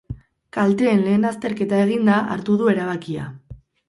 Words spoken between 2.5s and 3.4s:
du erabakia.